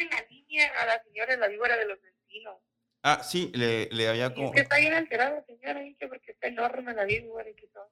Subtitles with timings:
[0.00, 2.56] en la línea a la señora la víbora de los vecinos.
[3.02, 4.48] Ah, sí, le, le había como...
[4.48, 7.90] es que está bien alterada, señora, dice, porque está enorme la víbora y que todo.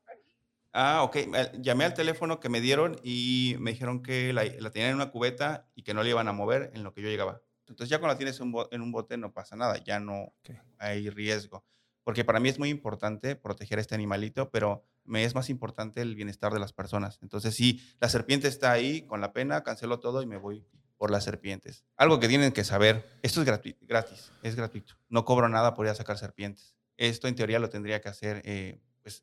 [0.72, 1.16] Ah, ok.
[1.60, 5.10] Llamé al teléfono que me dieron y me dijeron que la, la tenían en una
[5.10, 7.40] cubeta y que no la iban a mover en lo que yo llegaba.
[7.66, 10.24] Entonces ya cuando la tienes en bo- en un bote no pasa nada, ya no
[10.24, 10.50] Ok.
[10.78, 11.64] hay riesgo.
[12.04, 16.00] Porque para mí es muy importante proteger a este animalito, pero me es más importante
[16.02, 17.18] el bienestar de las personas.
[17.22, 20.66] Entonces, si la serpiente está ahí, con la pena, cancelo todo y me voy
[20.98, 21.84] por las serpientes.
[21.96, 23.46] Algo que tienen que saber, esto es
[23.80, 24.94] gratis, es gratuito.
[25.08, 26.74] No cobro nada por ir a sacar serpientes.
[26.96, 29.22] Esto en teoría lo tendría que hacer eh, pues,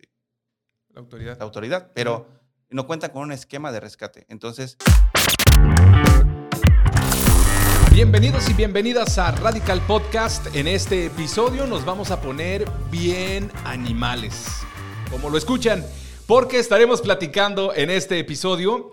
[0.89, 1.38] La autoridad.
[1.38, 2.27] la autoridad, pero
[2.69, 4.25] no cuenta con un esquema de rescate.
[4.30, 4.77] Entonces,
[7.91, 10.53] Bienvenidos y bienvenidas a Radical Podcast.
[10.53, 14.47] En este episodio nos vamos a poner bien animales,
[15.09, 15.81] como lo escuchan,
[16.27, 18.91] porque estaremos platicando en este episodio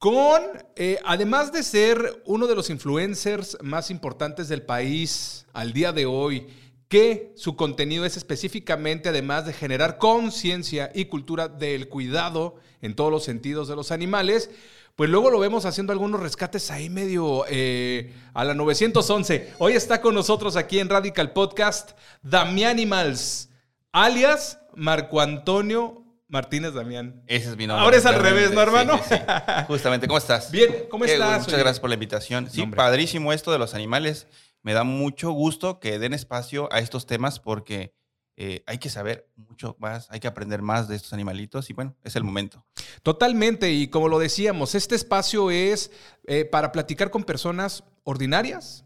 [0.00, 0.40] con,
[0.76, 6.06] eh, además de ser uno de los influencers más importantes del país al día de
[6.06, 6.46] hoy,
[6.88, 13.12] que su contenido es específicamente, además de generar conciencia y cultura del cuidado en todos
[13.12, 14.48] los sentidos de los animales,
[14.96, 19.52] pues luego lo vemos haciendo algunos rescates ahí medio eh, a la 911.
[19.58, 21.90] Hoy está con nosotros aquí en Radical Podcast
[22.22, 23.50] Damianimals,
[23.92, 25.99] alias Marco Antonio
[26.30, 27.22] Martínez Damián.
[27.26, 27.84] ese es mi nombre.
[27.84, 28.98] Ahora es al revés, ¿no, hermano?
[28.98, 29.64] Sí, sí, sí.
[29.66, 30.50] Justamente, ¿cómo estás?
[30.52, 31.40] Bien, ¿cómo estás?
[31.40, 32.48] Muchas Oye, gracias por la invitación.
[32.50, 32.76] Sí, hombre.
[32.76, 34.26] padrísimo esto de los animales.
[34.62, 37.94] Me da mucho gusto que den espacio a estos temas porque
[38.36, 41.96] eh, hay que saber mucho más, hay que aprender más de estos animalitos y bueno,
[42.04, 42.64] es el momento.
[43.02, 45.90] Totalmente, y como lo decíamos, este espacio es
[46.26, 48.84] eh, para platicar con personas ordinarias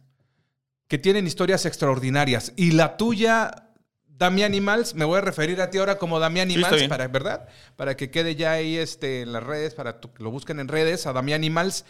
[0.89, 2.53] que tienen historias extraordinarias.
[2.57, 3.71] Y la tuya,
[4.17, 6.89] Dami Animals, me voy a referir a ti ahora como Dami Animals, bien.
[6.89, 7.49] para, ¿verdad?
[7.77, 11.07] Para que quede ya ahí este, en las redes, para que lo busquen en redes,
[11.07, 11.85] a Dami Animals.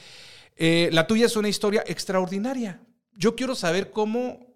[0.56, 2.80] Eh, la tuya es una historia extraordinaria.
[3.16, 4.54] Yo quiero saber cómo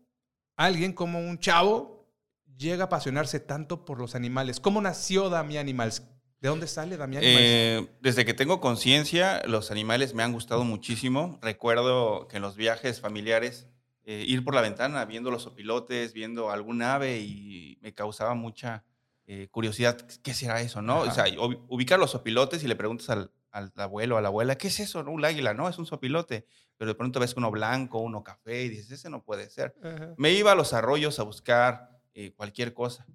[0.57, 2.09] alguien, como un chavo,
[2.57, 4.61] llega a apasionarse tanto por los animales.
[4.61, 6.03] ¿Cómo nació Dami Animals?
[6.41, 7.39] ¿De dónde sale Dami Animals?
[7.39, 11.39] Eh, desde que tengo conciencia, los animales me han gustado muchísimo.
[11.43, 13.67] Recuerdo que en los viajes familiares,
[14.11, 18.83] eh, ir por la ventana viendo los opilotes, viendo algún ave y me causaba mucha
[19.27, 19.99] eh, curiosidad.
[20.23, 21.03] ¿Qué será eso, no?
[21.03, 21.11] Ajá.
[21.11, 24.57] O sea, ubi- ubicar los opilotes y le preguntas al, al abuelo a la abuela,
[24.57, 25.03] ¿qué es eso?
[25.03, 26.47] No, un águila, no, es un sopilote.
[26.79, 29.75] Pero de pronto ves uno blanco, uno café y dices, ese no puede ser.
[29.83, 30.15] Ajá.
[30.17, 33.07] Me iba a los arroyos a buscar eh, cualquier cosa,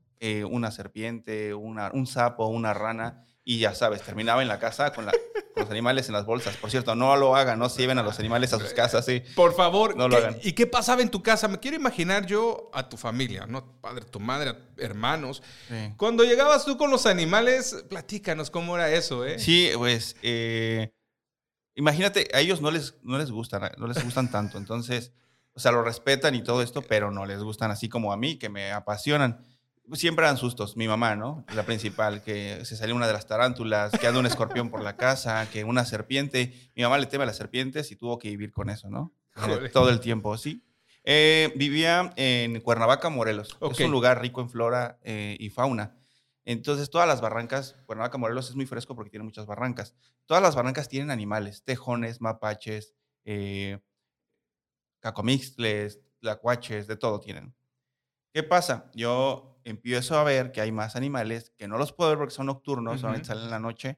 [0.49, 5.05] una serpiente, una, un sapo, una rana, y ya sabes, terminaba en la casa con,
[5.05, 6.55] la- con los animales en las bolsas.
[6.57, 9.21] Por cierto, no lo hagan, no se lleven a los animales a sus casas, sí.
[9.35, 10.39] Por favor, No lo ¿qué- hagan.
[10.43, 11.47] ¿y qué pasaba en tu casa?
[11.49, 13.79] Me quiero imaginar yo a tu familia, ¿no?
[13.81, 15.43] Padre, tu madre, hermanos.
[15.67, 15.93] Sí.
[15.97, 19.37] Cuando llegabas tú con los animales, platícanos cómo era eso, ¿eh?
[19.39, 20.93] Sí, pues, eh,
[21.75, 25.11] imagínate, a ellos no les, no les gustan, no les gustan tanto, entonces,
[25.53, 28.37] o sea, lo respetan y todo esto, pero no les gustan así como a mí,
[28.37, 29.45] que me apasionan.
[29.91, 31.45] Siempre dan sustos, mi mamá, ¿no?
[31.53, 34.95] La principal, que se salió una de las tarántulas, que anda un escorpión por la
[34.95, 36.53] casa, que una serpiente.
[36.75, 39.13] Mi mamá le teme a las serpientes y tuvo que vivir con eso, ¿no?
[39.35, 39.71] Joder.
[39.71, 40.63] Todo el tiempo, sí.
[41.03, 43.57] Eh, vivía en Cuernavaca, Morelos.
[43.71, 45.97] Es un lugar rico en flora eh, y fauna.
[46.45, 49.95] Entonces, todas las barrancas, Cuernavaca, Morelos es muy fresco porque tiene muchas barrancas.
[50.25, 52.95] Todas las barrancas tienen animales, tejones, mapaches,
[53.25, 53.79] eh,
[55.00, 57.53] cacomixtles, tlacuaches, de todo tienen.
[58.33, 58.89] ¿Qué pasa?
[58.94, 62.47] Yo empiezo a ver que hay más animales que no los puedo ver porque son
[62.47, 63.34] nocturnos, solamente Ujú.
[63.34, 63.97] salen en la noche.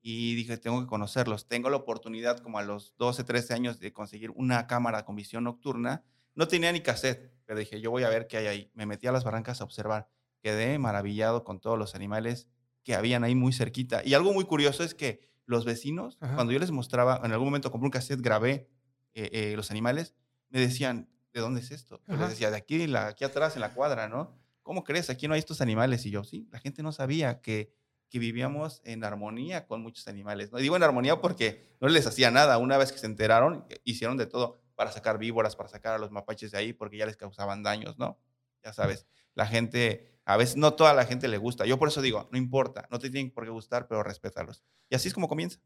[0.00, 1.48] Y dije, tengo que conocerlos.
[1.48, 5.44] Tengo la oportunidad, como a los 12, 13 años, de conseguir una cámara con visión
[5.44, 6.04] nocturna.
[6.34, 8.70] No tenía ni cassette, pero dije, yo voy a ver qué hay ahí.
[8.74, 10.08] Me metí a las barrancas a observar.
[10.40, 12.48] Quedé maravillado con todos los animales
[12.84, 14.02] que habían ahí muy cerquita.
[14.04, 16.36] Y algo muy curioso es que los vecinos, Ajá.
[16.36, 18.70] cuando yo les mostraba, en algún momento compré un cassette, grabé
[19.14, 20.14] eh, eh, los animales,
[20.48, 22.00] me decían, ¿de dónde es esto?
[22.06, 24.38] Yo les decía, de aquí, la, aquí atrás, en la cuadra, ¿no?
[24.68, 25.08] ¿Cómo crees?
[25.08, 26.04] Aquí no hay estos animales.
[26.04, 27.72] Y yo, sí, la gente no sabía que,
[28.10, 30.52] que vivíamos en armonía con muchos animales.
[30.52, 30.58] ¿no?
[30.58, 32.58] Y digo en armonía porque no les hacía nada.
[32.58, 36.10] Una vez que se enteraron, hicieron de todo para sacar víboras, para sacar a los
[36.10, 38.20] mapaches de ahí, porque ya les causaban daños, ¿no?
[38.62, 41.64] Ya sabes, la gente, a veces no toda la gente le gusta.
[41.64, 44.62] Yo por eso digo, no importa, no te tienen por qué gustar, pero respétalos.
[44.90, 45.60] Y así es como comienza.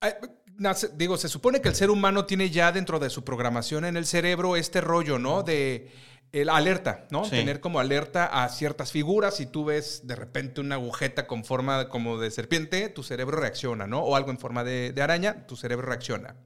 [0.00, 0.12] Ay,
[0.58, 3.96] nace- digo, se supone que el ser humano tiene ya dentro de su programación en
[3.96, 5.42] el cerebro este rollo, ¿no?
[5.42, 5.90] De
[6.32, 7.24] el alerta, ¿no?
[7.24, 7.30] Sí.
[7.32, 9.36] Tener como alerta a ciertas figuras.
[9.36, 13.86] Si tú ves de repente una agujeta con forma como de serpiente, tu cerebro reacciona,
[13.86, 14.00] ¿no?
[14.02, 16.36] O algo en forma de, de araña, tu cerebro reacciona.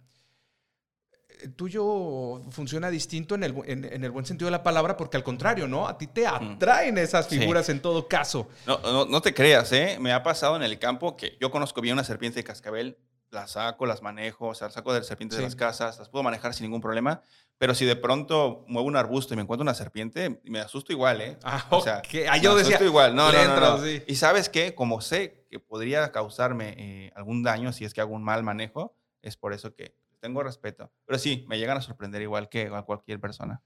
[1.42, 5.16] El tuyo funciona distinto en el, en- en el buen sentido de la palabra porque
[5.19, 5.86] al contrario, ¿no?
[5.88, 7.38] A ti te atraen esas Sí.
[7.38, 8.48] figuras en todo caso.
[8.66, 9.98] No, no, no te creas, ¿eh?
[10.00, 12.96] Me ha pasado en el campo que yo conozco bien una serpiente de cascabel
[13.31, 15.42] las saco, las manejo, o sea, saco de serpientes Sí.
[15.42, 17.20] de las casas, las puedo manejar sin ningún problema.
[17.58, 21.20] Pero si de pronto muevo un arbusto y me encuentro una serpiente, me asusto igual,
[21.20, 21.38] ¿eh?
[21.44, 22.02] Ah, O sea.
[22.28, 23.14] Ah, yo me decía, asusto igual.
[23.14, 23.84] No, no, no, no.
[23.84, 24.02] sí.
[24.06, 28.14] Y sabes qué, como sé que podría causarme eh, algún daño si es que hago
[28.14, 30.90] un mal manejo, es por eso que tengo respeto.
[31.06, 33.62] Pero sí, me llegan a sorprender igual que a cualquier persona.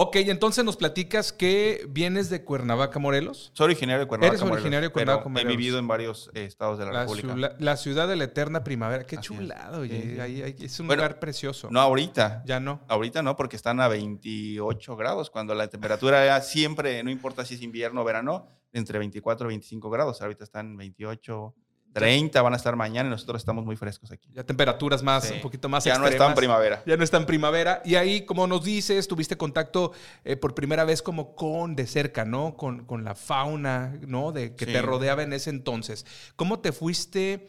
[0.00, 3.50] Ok, entonces nos platicas que vienes de Cuernavaca, Morelos.
[3.52, 4.34] Soy originario de Cuernavaca.
[4.36, 5.56] Eres Morelos, originario de Cuernavaca, He Morelos.
[5.56, 7.56] vivido en varios eh, estados de la, La, República.
[7.58, 9.04] la ciudad de la eterna primavera.
[9.04, 9.40] Qué Así es.
[9.40, 10.20] chulado, oye.
[10.22, 11.66] Ahí- ahí- es un Bueno, lugar precioso.
[11.72, 12.44] No ahorita.
[12.46, 12.80] Ya no.
[12.86, 17.54] Ahorita no, porque están a 28 grados, cuando la temperatura era siempre, no importa si
[17.56, 20.22] es invierno o verano, entre 24 y 25 grados.
[20.22, 21.54] Ahorita están 28,
[21.98, 24.28] 30, van a estar mañana y nosotros estamos muy frescos aquí.
[24.32, 25.34] Ya temperaturas más, Sí.
[25.34, 26.82] un poquito más ya no está en primavera.
[26.86, 27.82] Ya no está en primavera.
[27.84, 29.92] Y ahí, como nos dices, tuviste contacto
[30.24, 32.56] eh, por primera vez como con de cerca, ¿no?
[32.56, 34.32] Con, con la fauna, ¿no?
[34.32, 34.72] De que Sí.
[34.72, 36.06] te rodeaba en ese entonces.
[36.36, 37.48] ¿Cómo te fuiste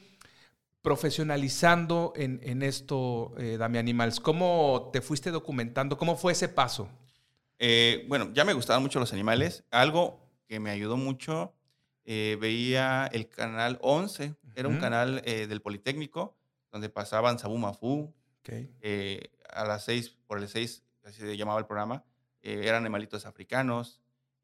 [0.81, 4.19] profesionalizando en, en esto, eh, Dami Animals?
[4.19, 5.98] ¿Cómo te fuiste documentando?
[5.98, 6.90] ¿Cómo fue ese paso?
[7.60, 9.63] Eh, bueno, ya me gustaban mucho los animales.
[9.72, 11.54] Algo que me ayudó mucho,
[12.12, 16.36] eh, veía el canal 11, era un canal eh, del Politécnico,
[16.72, 18.12] donde pasaban Sabu Mafú,
[18.48, 22.04] eh, a las 6, por el 6, así se llamaba el programa,
[22.42, 24.02] eh, eran animalitos africanos.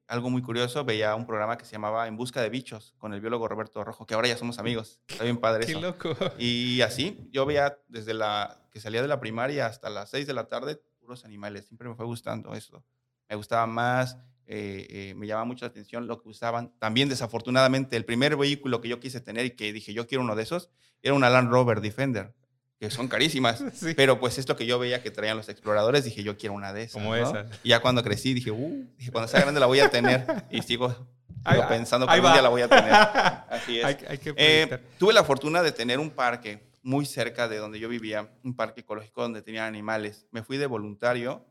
[0.08, 3.20] Algo muy curioso, veía un programa que se llamaba En Busca de Bichos, con el
[3.22, 5.02] biólogo Roberto Rojo, que ahora ya somos amigos.
[5.08, 5.82] Está bien padre Qué eso.
[5.82, 6.16] loco.
[6.38, 10.34] Y así, yo veía desde la que salía de la primaria hasta las 6 de
[10.36, 11.66] la tarde puros animales.
[11.66, 12.84] Siempre me fue gustando eso.
[13.28, 16.72] Me gustaba más, eh, eh, me llamaba mucho la atención lo que usaban.
[16.80, 20.36] También, desafortunadamente, el primer vehículo que yo quise tener y que dije, yo quiero uno
[20.36, 20.70] de esos,
[21.02, 22.34] era una Land Rover Defender,
[22.80, 23.64] que son carísimas.
[23.74, 23.94] Sí.
[23.96, 26.84] Pero pues esto que yo veía que traían los exploradores, dije, yo quiero una de
[26.84, 26.94] esas.
[26.94, 27.22] Como ¿no?
[27.22, 27.46] esa.
[27.64, 30.26] Y ya cuando crecí, dije, uh, dije, cuando sea grande la voy a tener.
[30.52, 31.08] Y sigo, sigo
[31.44, 32.34] Ahí pensando que algún va.
[32.34, 32.92] día la voy a tener.
[33.50, 33.86] Así es.
[33.86, 37.80] hay, hay que Eh, tuve la fortuna de tener un parque muy cerca de donde
[37.80, 40.28] yo vivía, un parque ecológico donde tenía animales.
[40.32, 41.46] Me fui de voluntario.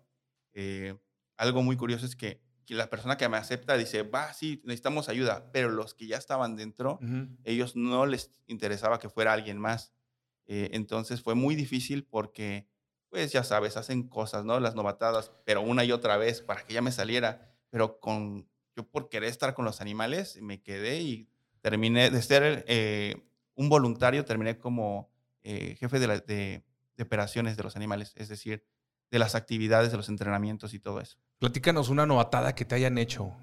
[0.52, 0.94] eh,
[1.36, 5.08] algo muy curioso es que, que la persona que me acepta dice, va, sí, necesitamos
[5.08, 7.28] ayuda, pero los que ya estaban dentro, Ujú.
[7.44, 9.92] ellos no les interesaba que fuera alguien más.
[10.46, 12.68] Eh, entonces fue muy difícil porque,
[13.08, 14.60] pues ya sabes, hacen cosas, ¿no?
[14.60, 17.50] Las novatadas, pero una y otra vez para que ya me saliera.
[17.70, 21.28] Pero con, yo por querer estar con los animales, me quedé y
[21.60, 23.16] terminé de ser eh,
[23.54, 25.10] un voluntario, terminé como
[25.42, 26.62] eh, jefe de, la- de-
[26.96, 28.64] de operaciones de los animales, es decir,
[29.10, 31.18] de las actividades, de los entrenamientos y todo eso.
[31.44, 33.36] Platícanos una novatada que te hayan hecho.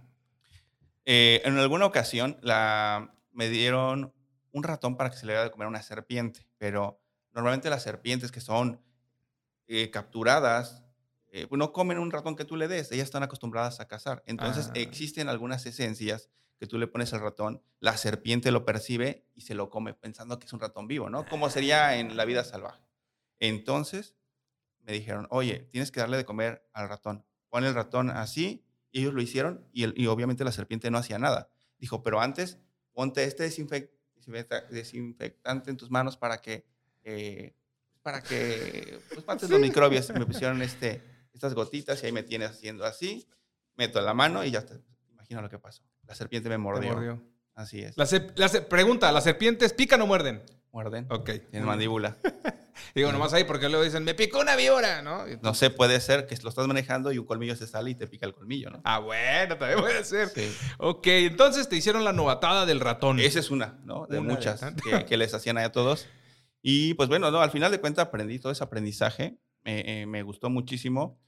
[1.05, 4.11] Eh, en alguna ocasión la, me dieron
[4.51, 6.99] un ratón para que se le diera de comer a una serpiente, pero
[7.31, 8.81] normalmente las serpientes que son
[9.67, 10.83] eh, capturadas
[11.27, 14.23] eh, pues no comen un ratón que tú le des, ellas están acostumbradas a cazar.
[14.25, 14.79] Entonces Ah.
[14.79, 16.27] existen algunas esencias
[16.57, 20.39] que tú le pones al ratón, la serpiente lo percibe y se lo come pensando
[20.39, 21.27] que es un ratón vivo, ¿no?
[21.27, 22.81] Como sería en la vida salvaje.
[23.37, 24.15] Entonces
[24.79, 27.23] me dijeron, oye, tienes que darle de comer al ratón.
[27.51, 30.97] Pon el ratón así, y ellos lo hicieron, y, el- y obviamente la serpiente no
[30.97, 31.49] hacía nada.
[31.77, 32.57] Dijo, pero antes
[32.93, 36.65] ponte este desinfec- desinfecta- desinfectante en tus manos para que,
[37.03, 37.53] eh,
[38.01, 40.09] para que, pues mates los microbios.
[40.11, 41.03] Me pusieron este,
[41.33, 43.27] estas gotitas y ahí me tienes haciendo así,
[43.75, 44.81] meto la mano y ya te
[45.11, 45.83] imagina lo que pasó.
[46.07, 46.93] La serpiente me mordió.
[46.93, 47.23] mordió.
[47.53, 47.95] Así es.
[47.97, 50.41] La la se- pregunta, ¿las serpientes pican o muerden?
[50.71, 51.05] Muerden.
[51.09, 51.29] Ok.
[51.49, 52.17] Tienen mandíbula.
[52.95, 55.27] Digo, nomás ahí porque luego dicen, me picó una víbora, ¿no?
[55.27, 57.95] Y- No sé, puede ser que lo estás manejando y un colmillo se sale y
[57.95, 58.81] te pica el colmillo, ¿no?
[58.85, 60.29] Ah, bueno, también puede ser.
[60.29, 60.51] Sí.
[60.77, 63.19] Ok, entonces te hicieron la novatada del ratón.
[63.19, 64.07] Esa es una, ¿no?
[64.07, 64.83] De Una de muchas tantas.
[64.83, 66.07] que, que les hacían ahí a todos.
[66.61, 69.37] Y pues bueno, no, al final de cuentas aprendí todo ese aprendizaje.
[69.63, 71.19] Me, eh, me gustó muchísimo.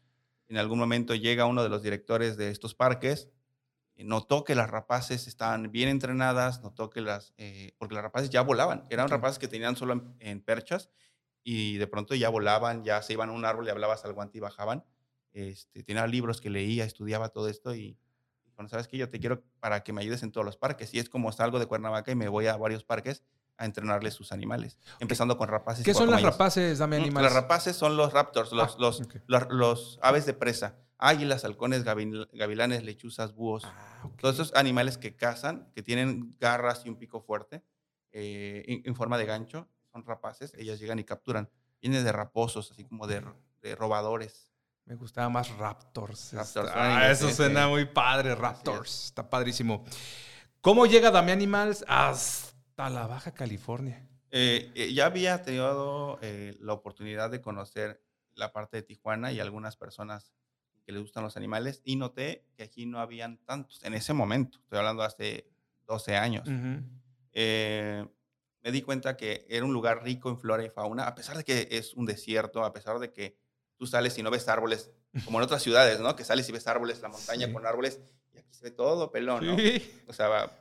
[0.48, 3.30] En algún momento llega uno de los directores de estos parques.
[3.98, 8.42] Notó que las rapaces estaban bien entrenadas, notó que las, eh, porque las rapaces ya
[8.42, 10.90] volaban, eran rapaces que tenían solo en, en perchas
[11.44, 14.38] y de pronto ya volaban, ya se iban a un árbol, le hablabas al guante
[14.40, 14.84] y bajaban.
[15.32, 17.98] Este, tenía libros que leía, estudiaba todo esto y
[18.56, 20.94] bueno, sabes que yo te quiero para que me ayudes en todos los parques.
[20.94, 23.24] Y es como salgo de Cuernavaca y me voy a varios parques
[23.58, 25.86] a entrenarles sus animales, empezando con rapaces.
[25.86, 27.32] ¿Qué son las rapaces, dame animales?
[27.32, 29.16] Las rapaces son los raptors, los, Ah, los, ok.
[29.28, 33.64] los, los aves de presa, águilas, halcones, gavil- gavilanes, lechuzas, búhos.
[33.66, 34.10] Ah.
[34.18, 37.64] Todos esos animales que cazan, que tienen garras y un pico fuerte,
[38.12, 41.50] eh, en, en forma de gancho, son rapaces, ellas llegan y capturan.
[41.82, 43.24] Vienen de raposos, así como de,
[43.62, 44.50] de robadores.
[44.86, 46.34] Me gustaba más Raptors.
[46.34, 49.06] Raptors, suena en ah, eso suena muy padre, Raptors.
[49.06, 49.86] Está padrísimo.
[50.62, 54.08] ¿Cómo llega Damián Animals hasta la Baja California?
[54.32, 58.02] Eh, eh, ya había tenido eh, la oportunidad de conocer
[58.36, 60.34] la parte de Tijuana y algunas personas
[60.86, 64.60] que les gustan los animales y noté que aquí no habían tantos en ese momento.
[64.60, 65.48] Estoy hablando hace
[65.88, 66.48] 12 años.
[67.32, 68.06] Eh,
[68.62, 71.44] me di cuenta que era un lugar rico en flora y fauna, a pesar de
[71.44, 73.38] que es un desierto, a pesar de que
[73.78, 74.92] tú sales y no ves árboles,
[75.26, 76.16] como en otras ciudades, ¿no?
[76.16, 77.54] Que sales y ves árboles, la montaña Sí.
[77.54, 78.00] con árboles,
[78.34, 79.58] y aquí se ve todo pelón, ¿no?
[79.58, 80.02] Sí.
[80.08, 80.60] O sea, va-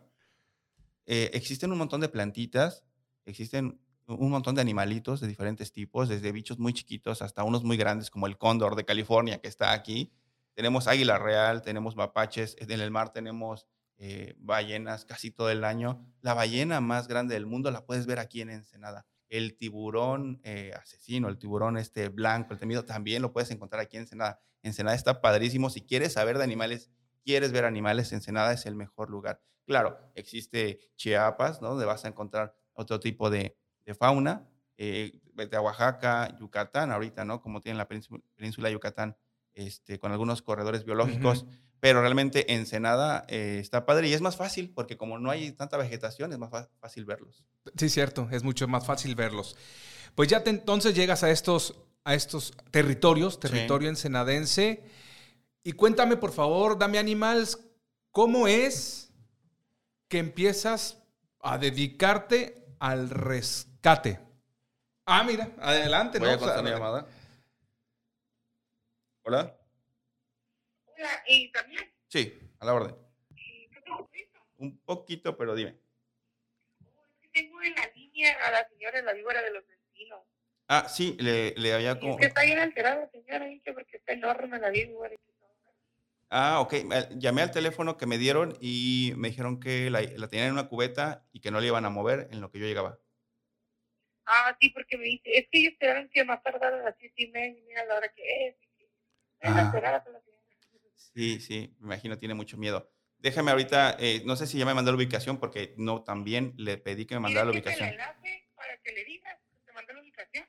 [1.06, 2.84] eh, existen un montón de plantitas,
[3.24, 7.76] existen un montón de animalitos de diferentes tipos, desde bichos muy chiquitos hasta unos muy
[7.76, 10.12] grandes como el cóndor de California que está aquí.
[10.54, 13.66] Tenemos águila real, tenemos mapaches, en el mar tenemos
[13.98, 16.04] eh, ballenas casi todo el año.
[16.20, 19.06] La ballena más grande del mundo la puedes ver aquí en Ensenada.
[19.28, 23.96] El tiburón eh, asesino, el tiburón este blanco, el temido, también lo puedes encontrar aquí
[23.96, 24.40] en Ensenada.
[24.62, 25.70] Ensenada está padrísimo.
[25.70, 26.90] Si quieres saber de animales,
[27.24, 29.40] quieres ver animales, Ensenada es el mejor lugar.
[29.66, 31.70] Claro, existe Chiapas, ¿no?
[31.70, 34.48] Donde vas a encontrar otro tipo de, de fauna.
[34.76, 35.18] Eh,
[35.52, 37.40] a Oaxaca, Yucatán, ahorita, ¿no?
[37.40, 39.16] Como tienen la península, península de Yucatán,
[39.54, 41.46] este, con algunos corredores biológicos.
[41.80, 45.76] Pero realmente Ensenada eh, está padre y es más fácil porque como no hay tanta
[45.76, 47.44] vegetación, es más fácil verlos.
[47.76, 49.56] Sí, cierto, es mucho más fácil verlos.
[50.14, 51.74] Pues ya te- entonces llegas a estos,
[52.04, 54.84] a estos territorios, territorio ensenadense.
[55.64, 57.58] Y cuéntame, por favor, dame animales,
[58.12, 59.10] ¿cómo es
[60.08, 60.98] que empiezas
[61.40, 63.71] a dedicarte al rescate?
[65.04, 66.34] Ah, mira, adelante, Voy ¿no?
[66.34, 67.06] a O sea, una llamada.
[69.24, 69.56] ¿Hola?
[70.86, 72.94] Hola, y también, Sí, a la orden.
[73.34, 74.38] ¿qué tengo visto?
[74.58, 75.76] Un poquito, pero dime.
[77.32, 80.20] Tengo en la línea a la señora de la víbora de los vecinos.
[80.68, 82.12] Ah, sí, le, le había como...
[82.14, 85.12] es que está bien alterada, señora, porque está enorme la víbora.
[85.12, 85.50] y que todo.
[86.30, 86.72] Ah, ok.
[86.74, 90.52] eh, Llamé al teléfono que me dieron y me dijeron que la, la tenían en
[90.52, 92.98] una cubeta y que no le iban a mover en lo que yo llegaba.
[94.26, 97.24] Ah, sí, porque me dice, es que ellos esperaron que más tardara a las siete
[97.24, 98.56] y media, y mira la hora que es.
[99.40, 99.54] Es Ah.
[99.54, 100.04] la señora.
[100.94, 102.90] Sí, sí, me imagino, tiene mucho miedo.
[103.18, 106.78] Déjame ahorita, eh, no sé si ya me mandó la ubicación porque no, también le
[106.78, 108.00] pedí que me mandara la ¿Quieres que ubicación.
[108.00, 110.44] enlace para que le digas que te mandó la ubicación?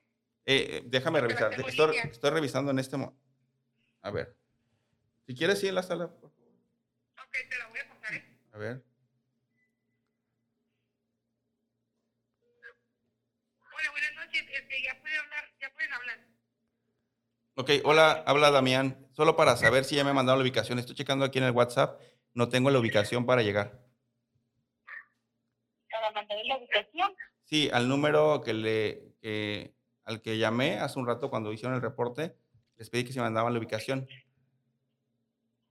[0.46, 1.96] Eh, eh, déjame Porque la revisar.
[2.08, 3.20] estoy revisando en este momento.
[4.02, 4.36] A ver.
[5.28, 6.08] Si quieres, sí, en la sala.
[6.10, 6.50] por favor.
[7.26, 8.24] Ok, te la voy a pasar, ¿eh?
[8.54, 8.84] A ver.
[13.76, 14.44] Hola, buenas noches.
[14.52, 16.20] Este, ya pueden hablar, ya pueden hablar.
[17.56, 19.08] Ok, hola, habla Damián.
[19.12, 20.80] Solo para saber si ya me mandaron la ubicación.
[20.80, 22.02] Estoy checando aquí en el WhatsApp.
[22.34, 23.80] No tengo la ubicación para llegar.
[25.92, 27.16] Para mandar la ubicación.
[27.44, 29.76] Sí, al número que le,
[30.06, 32.36] al que llamé hace un rato cuando hicieron el reporte,
[32.78, 34.08] les pedí que se mandaban la ubicación.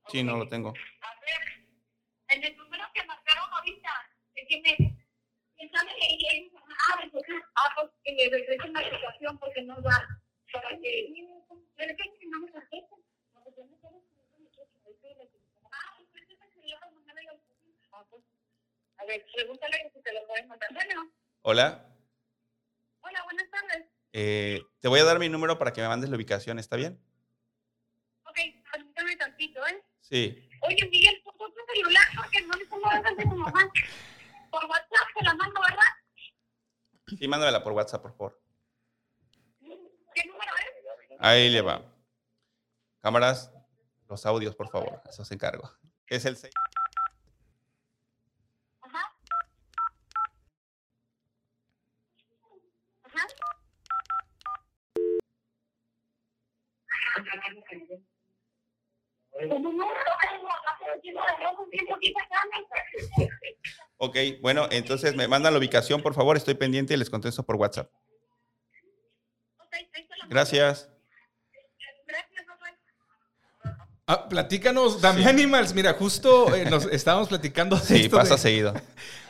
[0.06, 0.68] Sí, no lo tengo.
[0.68, 3.90] A ver, el número que marcaron ahorita,
[4.34, 5.02] es que me...
[6.88, 10.06] Ah, entonces, ah, pues que le regresen la ubicación porque no va.
[10.52, 11.14] Para que...
[11.76, 12.62] Pero a la.
[18.98, 20.68] A ver, pregúntale si te lo pueden mandar.
[20.72, 21.10] Bueno,
[21.42, 21.84] Hola,
[23.00, 23.88] hola, buenas tardes.
[24.12, 26.58] eh, te voy a dar mi número para que me mandes la ubicación.
[26.58, 27.00] ¿Está bien?
[28.24, 28.38] Ok,
[28.70, 29.82] permítame tantito, ¿eh?
[30.00, 30.48] Sí.
[30.62, 32.04] Oye, Miguel, ¿tú tu celular?
[32.16, 33.68] Porque no le pongo orden de tu mamá.
[34.50, 35.90] Por WhatsApp te la mando, ¿verdad?
[37.18, 38.40] Sí, mándamela por WhatsApp, por favor.
[40.14, 41.16] ¿Qué número es?
[41.20, 41.82] Ahí le va.
[43.00, 43.52] Cámaras,
[44.08, 45.02] los audios, por favor.
[45.08, 45.70] Eso se encargo.
[46.06, 46.52] Es el 6.
[48.80, 49.16] Ajá.
[53.02, 53.26] Ajá.
[59.48, 59.86] ¿Cómo no?
[64.04, 66.36] Ok, bueno, entonces me mandan la ubicación, por favor.
[66.36, 67.88] Estoy pendiente y les contesto por WhatsApp.
[69.58, 70.26] Ok, ahí te la mando.
[70.34, 70.88] Gracias.
[74.08, 75.72] Ah, platícanos, dame animals.
[75.72, 78.74] Mira, justo eh, nos estábamos platicando de, Sí, esto pasa de, seguido.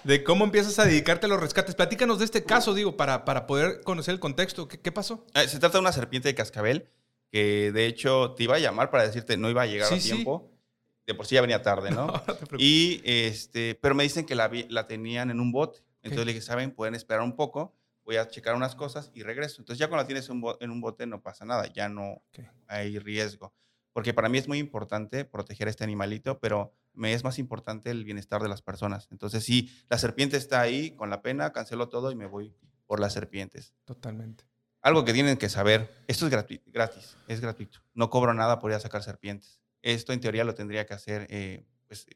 [0.05, 1.75] de cómo empiezas a dedicarte a los rescates.
[1.75, 4.69] Platícanos de este caso, digo, para, para poder conocer el contexto.
[4.69, 5.27] ¿Qué, qué pasó?
[5.35, 6.89] Eh, Se trata de una serpiente de cascabel
[7.31, 10.01] que de hecho te iba a llamar para decirte no iba a llegar Sí, a
[10.01, 10.25] sí.
[11.13, 12.07] De por sí ya venía tarde, ¿no?
[12.53, 12.59] No.
[12.59, 14.51] Y este, pero me dicen que la,
[14.87, 15.81] tenían en un bote.
[16.03, 16.27] Entonces Ok.
[16.27, 16.71] le dije, ¿saben?
[16.73, 17.75] Pueden esperar un poco.
[18.05, 19.61] Voy a checar unas cosas y regreso.
[19.63, 22.23] Entonces ya cuando la tienes en en un bote no pasa nada, ya no
[22.67, 23.55] hay riesgo.
[23.93, 27.91] Porque para mí es muy importante proteger a este animalito, pero me es más importante
[27.91, 29.07] el bienestar de las personas.
[29.13, 32.55] Entonces si la serpiente está ahí, con la pena, cancelo todo y me voy
[32.87, 33.73] por las serpientes.
[33.85, 34.45] Totalmente.
[34.81, 37.79] Algo que tienen que saber, esto es gratu- gratis, es gratuito.
[37.95, 39.61] No cobro nada por ir a sacar serpientes.
[39.83, 42.07] Esto en teoría lo tendría que hacer eh, pues,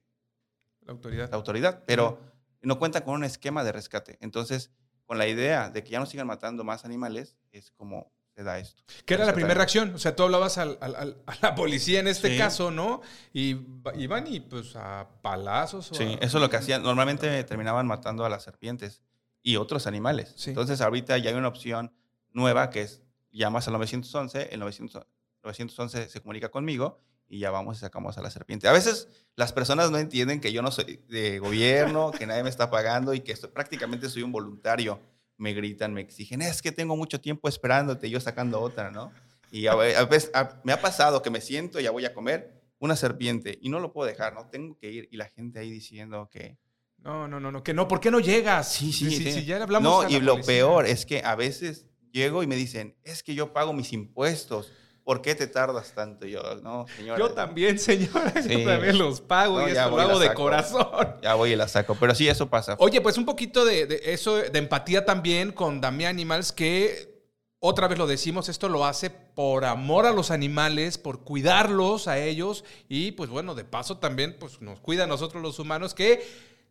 [0.83, 1.31] La autoridad.
[1.31, 2.21] la autoridad, pero
[2.63, 4.19] no cuenta con un esquema de rescate.
[4.21, 4.71] Entonces,
[5.05, 8.59] con la idea de que ya no sigan matando más animales, es como se da
[8.59, 8.83] esto.
[9.07, 9.95] ¿Qué era la primera reacción?
[9.95, 12.39] O sea, tú hablabas al- al- al- a la policía en este Sí.
[12.39, 13.01] caso, ¿no?
[13.33, 13.57] Y
[13.97, 15.91] iban y pues a palazos.
[15.93, 16.83] o Sí, a- eso es lo que hacían.
[16.83, 19.03] Normalmente terminaban matando a las serpientes.
[19.43, 20.33] y otros animales.
[20.37, 20.51] Sí.
[20.51, 21.93] Entonces ahorita ya hay una opción
[22.33, 25.07] nueva que es llamas al 911, el 900
[25.45, 28.69] 911 se comunica conmigo y ya vamos y sacamos a la serpiente.
[28.69, 32.49] A veces las personas no entienden que yo no soy de gobierno, que nadie me
[32.51, 35.01] está pagando y que estoy- prácticamente soy un voluntario.
[35.39, 39.13] Me gritan, me exigen, es que tengo mucho tiempo esperándote, y yo sacando otra, ¿no?
[39.51, 42.63] Y a, a veces a- me ha pasado que me siento, ya voy a comer
[42.79, 44.47] una serpiente y no lo puedo dejar, ¿no?
[44.49, 46.57] Tengo que ir y la gente ahí diciendo que...
[46.99, 48.73] No, no, no, no, que no, ¿por qué no llegas?
[48.73, 49.31] Sí, sí, sí.
[49.33, 50.55] sí, ya le hablamos No, y lo policía.
[50.55, 54.73] peor es que a veces llego y me dicen, es que yo pago mis impuestos,
[55.07, 56.27] ¿por qué te tardas tanto?
[56.27, 57.17] Yo, no, señora.
[57.19, 58.65] Yo también, señora, yo Sí.
[58.65, 60.89] también los pago No, y esto lo hago de corazón.
[61.23, 62.75] Ya voy y la saco, pero sí, eso pasa.
[62.81, 67.15] Oye, pues un poquito de, de eso, de empatía también con Damián Animals, que
[67.61, 72.19] otra vez lo decimos, esto lo hace por amor a los animales, por cuidarlos a
[72.19, 76.27] ellos y pues bueno, de paso también pues nos cuida a nosotros los humanos que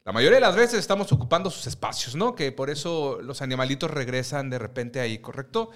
[0.06, 2.36] la mayoría de las veces estamos ocupando sus espacios, ¿no?
[2.36, 5.72] Que por eso los animalitos regresan de repente ahí, ¿correcto?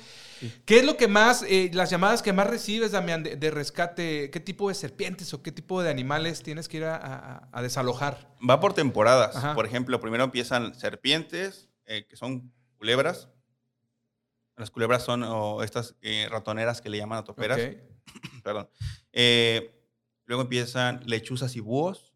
[0.65, 4.29] ¿Qué es lo que más, eh, las llamadas que más recibes, Damián, de, de rescate?
[4.29, 7.61] ¿Qué tipo de serpientes o qué tipo de animales tienes que ir a, a- a
[7.63, 8.31] desalojar?
[8.47, 9.35] Va por temporadas.
[9.35, 9.55] Ajá.
[9.55, 13.29] Por ejemplo, primero empiezan serpientes, eh, que son culebras.
[14.57, 17.57] Las culebras son o estas eh, ratoneras que le llaman a toperas.
[17.59, 17.77] Ok.
[18.43, 18.69] Perdón.
[20.25, 22.08] Luego empiezan lechuzas y búhos.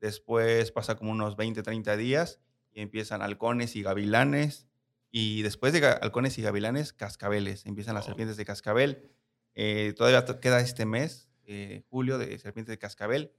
[0.00, 2.40] Después pasa como unos 20, 30 días
[2.72, 4.66] y empiezan halcones y gavilanes.
[5.10, 7.66] Y después de halcones y gavilanes, cascabeles.
[7.66, 8.08] Empiezan las Oh.
[8.08, 9.10] serpientes de cascabel.
[9.54, 13.32] Eh, todavía to- queda este mes, eh, julio, de serpientes de cascabel.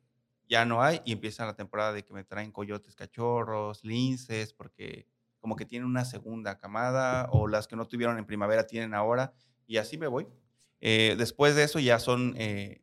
[0.50, 5.06] Ya no hay y empieza la temporada de que me traen coyotes cachorros, linces, porque
[5.38, 9.32] como que tienen una segunda camada o las que no tuvieron en primavera tienen ahora
[9.68, 10.28] y así me voy.
[10.82, 12.82] Eh, después de eso ya son eh,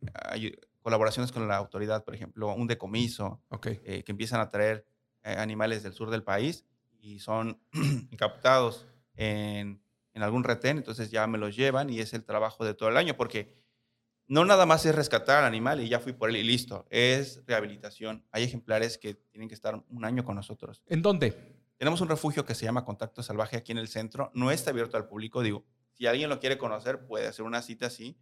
[0.87, 4.87] colaboraciones con la autoridad, por ejemplo, un decomiso, eh, que empiezan a traer
[5.25, 6.65] eh, animales del sur del país
[7.01, 7.61] y son
[8.17, 9.83] captados en,
[10.15, 12.97] en algún retén, entonces ya me los llevan y es el trabajo de todo el
[12.99, 13.53] año, porque
[14.29, 17.43] no nada más es rescatar al animal y ya fui por él y listo, es
[17.49, 18.25] rehabilitación.
[18.31, 20.85] Hay ejemplares que tienen que estar un año con nosotros.
[20.87, 21.57] ¿En dónde?
[21.79, 24.31] Tenemos un refugio que se llama Contacto Salvaje aquí en el centro.
[24.35, 25.43] No está abierto al público.
[25.43, 28.17] Digo, si alguien lo quiere conocer, puede hacer una cita así.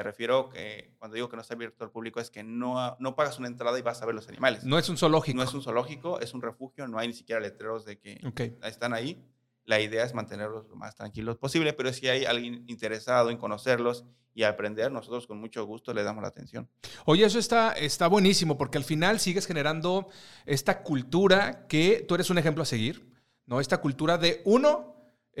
[0.00, 3.14] Me refiero que cuando digo que no está abierto al público es que no, no
[3.14, 4.64] pagas una entrada y vas a ver los animales.
[4.64, 5.36] No es un zoológico.
[5.36, 6.88] No es un zoológico, es un refugio.
[6.88, 8.40] No hay ni siquiera letreros de que Ok.
[8.64, 9.22] están ahí.
[9.66, 14.06] La idea es mantenerlos lo más tranquilos posible, pero si hay alguien interesado en conocerlos
[14.32, 16.66] y aprender, nosotros con mucho gusto le damos la atención.
[17.04, 20.08] Oye, eso está, está buenísimo porque al final sigues generando
[20.46, 23.06] esta cultura que tú eres un ejemplo a seguir,
[23.44, 23.60] ¿no?
[23.60, 24.89] Esta cultura de, uno,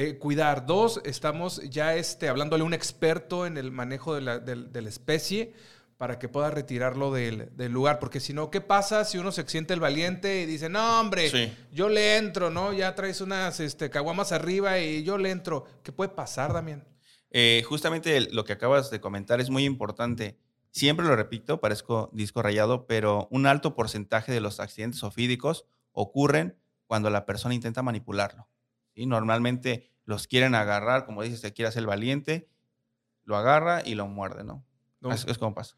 [0.02, 4.38] eh, cuidar, dos, estamos ya este, hablándole a un experto en el manejo de la,
[4.38, 5.52] del- de la especie
[5.98, 9.46] para que pueda retirarlo del, del lugar, porque si no, ¿qué pasa si uno se
[9.46, 11.52] siente el valiente y dice, no, hombre, Sí.
[11.72, 12.72] yo le entro, ¿no?
[12.72, 15.66] Ya traes unas este, caguamas arriba y yo le entro.
[15.82, 16.82] ¿Qué puede pasar, Damián?
[17.30, 20.38] Eh, justamente lo que acabas de comentar es muy importante.
[20.70, 26.56] Siempre lo repito, parezco disco rayado, pero un alto porcentaje de los accidentes ofídicos ocurren
[26.86, 28.48] cuando la persona intenta manipularlo.
[28.94, 29.04] ¿sí?
[29.04, 32.48] Normalmente los quieren agarrar, como dices, se quiere hacer valiente,
[33.24, 34.64] lo agarra y lo muerde, ¿no?
[35.00, 35.12] ¿No?
[35.12, 35.76] Es, es como pasa.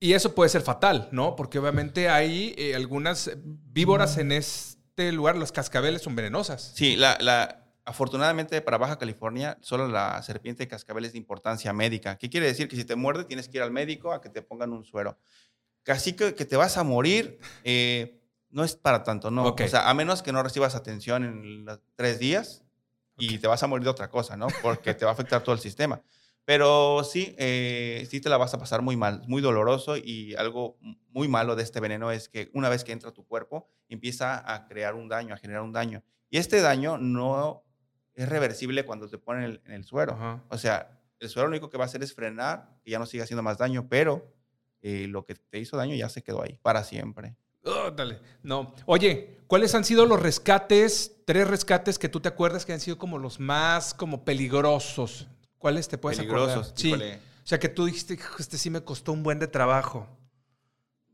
[0.00, 1.34] Y eso puede ser fatal, ¿no?
[1.36, 6.72] Porque obviamente hay eh, algunas víboras en este lugar, los cascabeles son venenosas.
[6.74, 11.72] Sí, la, la- afortunadamente para Baja California, solo la serpiente de cascabel es de importancia
[11.72, 12.16] médica.
[12.18, 12.68] ¿Qué quiere decir?
[12.68, 15.18] Que si te muerde tienes que ir al médico a que te pongan un suero.
[15.82, 19.46] Casi que, que te vas a morir, eh, no es para tanto, no.
[19.46, 19.62] Ok.
[19.64, 22.62] O sea, a menos que no recibas atención en los tres días
[23.18, 24.46] y te vas a morir de otra cosa, ¿no?
[24.62, 26.00] Porque te va a afectar todo el sistema.
[26.44, 30.78] Pero sí, eh, sí te la vas a pasar muy mal, muy doloroso y algo
[31.10, 34.50] muy malo de este veneno es que una vez que entra a tu cuerpo empieza
[34.54, 36.02] a crear un daño, a generar un daño.
[36.30, 37.64] Y este daño no
[38.14, 40.12] es reversible cuando te ponen el- en el suero.
[40.48, 43.04] O sea, el suero lo único que va a hacer es frenar, que ya no
[43.06, 44.34] siga haciendo más daño, pero
[44.80, 47.36] eh, lo que te hizo daño ya se quedó ahí para siempre.
[47.68, 48.20] Oh, dale.
[48.42, 48.74] No.
[48.86, 52.98] Oye, ¿cuáles han sido los rescates, tres rescates que tú te acuerdas que han sido
[52.98, 55.28] como los más como peligrosos?
[55.58, 56.50] ¿Cuáles te puedes Peligrosos.
[56.68, 56.78] acordar?
[56.78, 56.88] Sí.
[56.88, 57.14] híjole.
[57.16, 60.06] O sea, que tú dijiste, "Hijo, este sí me costó un buen de trabajo.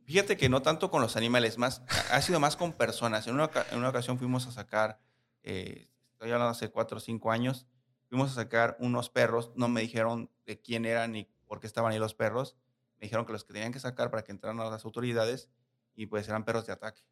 [0.04, 3.26] Fíjate que no tanto con los animales, más, ha sido más con personas.
[3.26, 5.00] En una, en una ocasión fuimos a sacar,
[5.42, 7.66] eh, estoy hablando hace cuatro o cinco años,
[8.10, 11.90] fuimos a sacar unos perros, no me dijeron de quién eran ni por qué estaban
[11.92, 12.54] ahí los perros,
[12.98, 15.48] me dijeron que los que tenían que sacar para que entraran a las autoridades
[15.96, 17.02] y pues eran perros de ataque.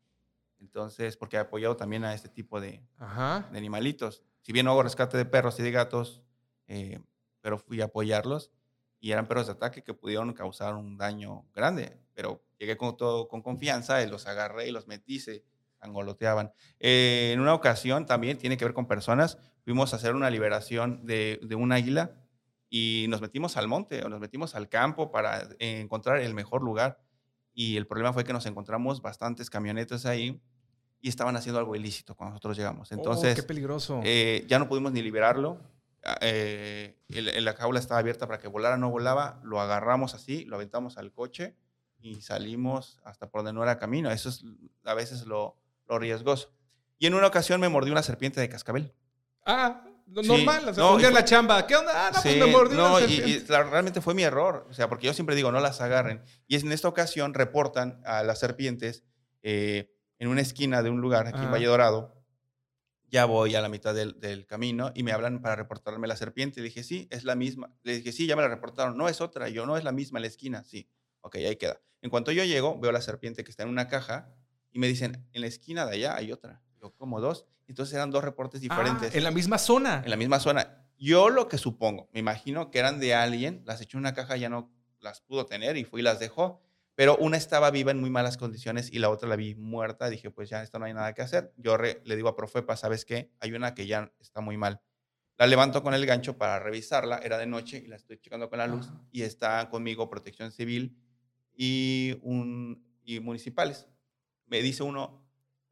[0.61, 3.49] Entonces, porque he apoyado también a este tipo de, Ajá.
[3.51, 4.23] de animalitos.
[4.43, 6.23] Si bien no hago rescate de perros y de gatos,
[6.69, 7.01] eh,
[7.41, 8.53] pero fui a apoyarlos
[9.01, 11.99] y eran perros de ataque que pudieron causar un daño grande.
[12.15, 15.45] Pero llegué con todo con confianza y los agarré y los metí, se
[15.81, 16.53] angoloteaban.
[16.79, 21.05] Eh, en una ocasión también tiene que ver con personas, fuimos a hacer una liberación
[21.05, 22.13] de, de un águila
[22.71, 27.01] y nos metimos al monte o nos metimos al campo para encontrar el mejor lugar.
[27.55, 30.41] Y el problema fue que nos encontramos bastantes camionetas ahí
[31.01, 32.91] y estaban haciendo algo ilícito cuando nosotros llegamos.
[32.91, 34.01] Oh, Entonces, qué peligroso.
[34.05, 35.59] eh, ya no pudimos ni liberarlo.
[36.05, 39.41] Ah, eh, el- el- la jaula estaba abierta para que volara, no volaba.
[39.45, 41.57] Lo agarramos así, lo aventamos al coche
[42.01, 44.11] y salimos hasta por donde no era camino.
[44.11, 44.45] Eso es
[44.85, 45.57] a veces lo,
[45.89, 46.53] lo riesgoso.
[46.99, 48.93] Y en una ocasión me mordió una serpiente de cascabel.
[49.45, 50.69] ah, lo Sí, normal.
[50.69, 51.67] O sea, no, un día y en la chamba.
[51.67, 51.93] ¿Qué onda?
[51.95, 54.67] Ah, no, pues Sí, me mordió no, y- y, la- realmente fue mi error.
[54.71, 56.23] O sea, porque yo siempre digo, no las agarren.
[56.47, 59.05] Y es en esta ocasión reportan a las serpientes
[59.43, 61.51] eh, en una esquina de un lugar aquí en.
[61.51, 62.15] Valle Dorado.
[63.09, 66.61] Ya voy a la mitad del, del camino y me hablan para reportarme la serpiente.
[66.61, 67.71] Le dije, sí, es la misma.
[67.83, 68.97] Le dije, sí, ya me la reportaron.
[68.97, 69.49] No, es otra.
[69.51, 70.65] Y yo, no, es la misma en la esquina.
[70.65, 70.89] Sí.
[71.21, 71.81] Ok, ahí queda.
[72.01, 74.35] En cuanto yo llego, veo la serpiente que está en una caja
[74.73, 76.63] y me dicen, en la esquina de allá hay otra.
[76.81, 77.47] Yo, como dos.
[77.73, 80.03] Entonces eran dos reportes Ah, diferentes en la misma zona.
[80.05, 80.85] en la misma zona.
[80.99, 84.37] Yo lo que supongo, me imagino que eran de alguien, las echó en una caja,
[84.37, 86.61] ya no las pudo tener y fue y las dejó.
[86.95, 90.11] Pero una estaba viva en muy malas condiciones y la otra la vi muerta.
[90.11, 91.55] Dije, pues ya, esto no hay nada que hacer.
[91.57, 93.33] Yo re- le digo a Profepa, ¿sabes qué?
[93.41, 94.83] Hay una que ya está muy mal.
[95.39, 97.17] La levanto con el gancho para revisarla.
[97.25, 98.89] Era de noche y la estoy checando con la luz.
[98.89, 99.01] Ajá.
[99.11, 100.95] Y está conmigo Protección Civil
[101.57, 103.89] y, un, y municipales.
[104.47, 105.22] Me dice uno,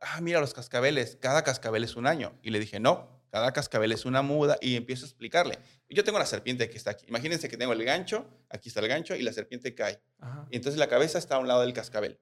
[0.01, 2.39] ah, mira los cascabeles, cada cascabel es un año.
[2.43, 4.59] Y le dije, no, cada cascabel es una muda.
[4.61, 5.59] Y empiezo a explicarle.
[5.89, 7.07] Yo tengo la serpiente que está aquí.
[7.09, 10.01] Imagínense que tengo el gancho, aquí está el gancho y la serpiente cae.
[10.19, 10.47] Ajá.
[10.51, 12.21] Y entonces la cabeza está a un lado del cascabel.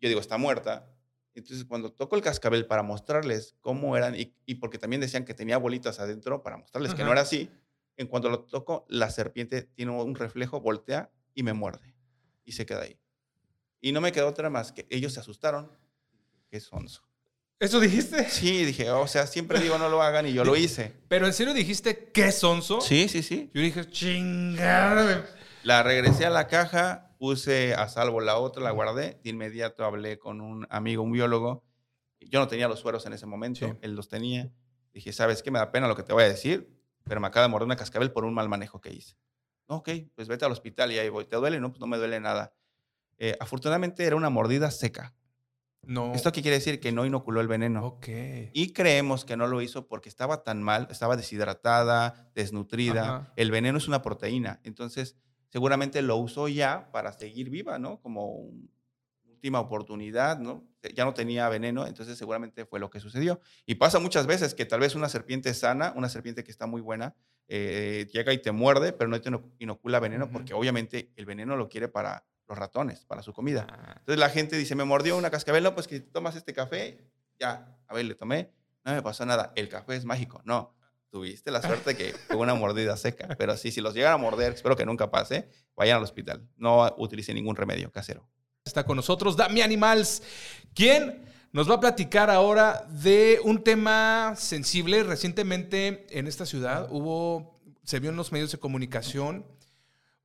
[0.00, 0.92] Yo digo, está muerta.
[1.34, 5.34] Entonces cuando toco el cascabel para mostrarles cómo eran, y, y porque también decían que
[5.34, 7.50] tenía bolitas adentro, para mostrarles que no era así,
[7.96, 11.94] en cuanto lo toco, la serpiente tiene un reflejo, voltea y me muerde.
[12.44, 12.98] Y se queda ahí.
[13.80, 15.70] Y no me quedó otra más que ellos se asustaron.
[16.48, 17.07] Qué sonso.
[17.60, 18.28] ¿Eso dijiste?
[18.30, 20.94] Sí, dije, o sea, siempre digo no lo hagan y yo lo hice.
[21.08, 22.80] ¿Pero en serio dijiste qué sonso?
[22.80, 23.50] Sí, sí, sí.
[23.52, 25.26] Yo dije, chingada.
[25.64, 29.18] La regresé a la caja, puse a salvo la otra, la guardé.
[29.24, 31.64] De inmediato hablé con un amigo, un biólogo.
[32.20, 33.72] Yo no tenía los sueros en ese momento, Sí.
[33.82, 34.50] él los tenía.
[34.92, 35.50] Dije, ¿sabes qué?
[35.50, 36.68] Me da pena lo que te voy a decir,
[37.04, 39.16] pero me acaba de morder una cascabel por un mal manejo que hice.
[39.68, 41.24] "No, Ok, pues vete al hospital y ahí voy.
[41.24, 41.58] ¿Te duele?
[41.58, 42.54] No, pues no me duele nada.
[43.18, 45.12] Eh, afortunadamente era una mordida seca.
[45.82, 46.12] No.
[46.14, 46.80] ¿Esto qué quiere decir?
[46.80, 47.84] Que no inoculó el veneno.
[48.52, 53.02] Y creemos que no lo hizo porque estaba tan mal, estaba deshidratada, desnutrida.
[53.02, 53.32] Ajá.
[53.36, 55.16] El veneno es una proteína, entonces
[55.48, 58.00] seguramente lo usó ya para seguir viva, ¿no?
[58.00, 58.50] Como
[59.24, 60.66] última oportunidad, ¿no?
[60.94, 63.40] Ya no tenía veneno, entonces seguramente fue lo que sucedió.
[63.64, 66.80] Y pasa muchas veces que tal vez una serpiente sana, una serpiente que está muy
[66.82, 67.14] buena,
[67.46, 71.56] eh, llega y te muerde, pero no te ino- inocula veneno porque obviamente el veneno
[71.56, 73.66] lo quiere para los ratones, para su comida.
[73.70, 76.98] Ah, Entonces la gente dice, me mordió una cascabel, no, pues que tomas este café,
[77.38, 78.50] ya, a ver, le tomé,
[78.84, 80.74] no me pasó nada, el café es mágico, no,
[81.10, 84.54] tuviste la suerte que fue una mordida seca, pero sí, si los llegan a morder,
[84.54, 88.28] espero que nunca pase, vayan al hospital, no utilicen ningún remedio casero.
[88.64, 90.22] Está con nosotros Dami Animals,
[90.74, 95.02] quien nos va a platicar ahora de un tema sensible.
[95.02, 99.46] Recientemente en esta ciudad hubo, se vio en los medios de comunicación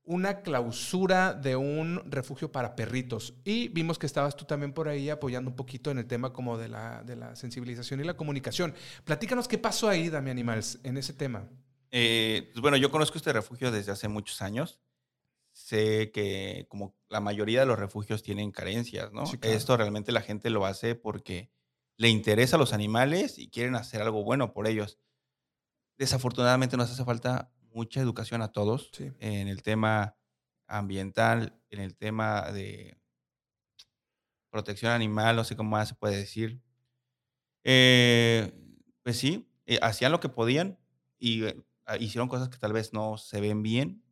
[0.06, 3.34] una clausura de un refugio para perritos.
[3.44, 6.58] Y vimos que estabas tú también por ahí apoyando un poquito en el tema como
[6.58, 8.74] de la, de la sensibilización y la comunicación.
[9.04, 11.48] Platícanos qué pasó ahí, Dami Animals, en ese tema.
[11.90, 14.80] Eh, pues bueno, yo conozco este refugio desde hace muchos años.
[15.52, 19.24] Sé que como la mayoría de los refugios tienen carencias, ¿no?
[19.26, 19.56] Sí, claro.
[19.56, 21.50] Esto realmente la gente lo hace porque
[21.96, 24.98] le interesa a los animales y quieren hacer algo bueno por ellos.
[25.96, 29.10] Desafortunadamente nos hace falta mucha educación a todos Sí.
[29.18, 30.16] en el tema
[30.66, 32.96] ambiental, en el tema de
[34.50, 36.62] protección animal, no sé cómo más se puede decir.
[37.64, 38.52] Eh,
[39.02, 40.78] pues sí, eh, hacían lo que podían
[41.18, 41.56] y eh,
[41.86, 44.04] ah, hicieron cosas que tal vez no se ven bien,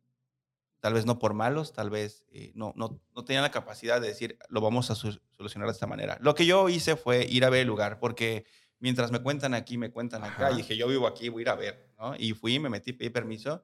[0.81, 4.07] tal vez no por malos, tal vez eh, no, no, no tenían la capacidad de
[4.07, 6.17] decir, lo vamos a solucionar de esta manera.
[6.21, 8.45] Lo que yo hice fue ir a ver el lugar, porque
[8.83, 10.51] mientras me cuentan aquí, me cuentan acá, Ajá.
[10.51, 12.15] y dije, yo vivo aquí, voy a ir a ver, ¿no?
[12.17, 13.63] Y fui, me metí, pedí permiso,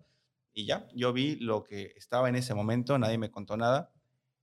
[0.53, 3.91] y ya, yo vi lo que estaba en ese momento, nadie me contó nada,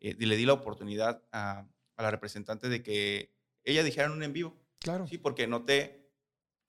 [0.01, 3.35] eh, y le di la oportunidad a, a la representante de que
[3.65, 5.07] ella dijera en un en vivo, Claro.
[5.09, 6.13] Sí, porque noté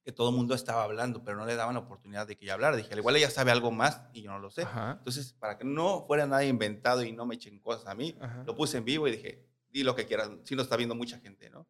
[0.04, 2.54] que todo el mundo estaba hablando, pero no le daban la oportunidad de que ella
[2.54, 2.78] hablara.
[2.78, 4.62] Dije, al igual ella sabe algo más y yo no lo sé.
[4.64, 4.96] Ajá.
[5.00, 8.44] Entonces, para que no fuera nada inventado y no me echen cosas a mí, Ajá.
[8.48, 10.32] lo puse en vivo y dije, di lo que quieras.
[10.46, 11.68] Sí lo está viendo mucha gente, ¿no?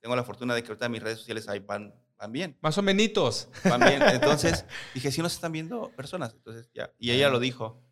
[0.00, 2.56] Tengo la fortuna de que ahorita mis redes sociales ahí van, van bien.
[2.60, 3.48] Más o menos.
[3.64, 4.00] Van bien.
[4.12, 6.34] Entonces, dije, sí nos están viendo personas.
[6.34, 6.92] Entonces, ya.
[6.98, 7.82] Y ella lo dijo.